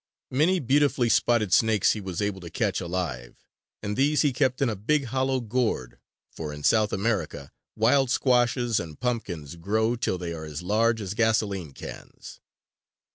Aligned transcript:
Many 0.31 0.57
beautifully 0.59 1.09
spotted 1.09 1.53
snakes 1.53 1.91
he 1.91 2.01
was 2.01 2.23
able 2.23 2.41
to 2.41 2.49
catch 2.49 2.81
alive; 2.81 3.35
and 3.83 3.95
these 3.95 4.23
he 4.23 4.33
kept 4.33 4.59
in 4.59 4.67
a 4.67 4.75
big 4.75 5.05
hollow 5.05 5.39
gourd 5.39 5.99
for 6.31 6.51
in 6.51 6.63
South 6.63 6.91
America 6.91 7.51
wild 7.75 8.09
squashes 8.09 8.79
and 8.79 8.99
pumpkins 8.99 9.55
grow 9.57 9.95
till 9.95 10.17
they 10.17 10.33
are 10.33 10.45
as 10.45 10.63
large 10.63 11.01
as 11.01 11.13
gasoline 11.13 11.71
cans. 11.73 12.39